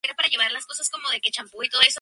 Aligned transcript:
Era 0.03 0.15
uno 0.33 0.43
de 0.45 0.49
los 0.53 0.63
socios 0.63 0.89
más 0.99 1.13
antiguos 1.13 1.35
cuando 1.51 1.57
falleció. 1.69 1.81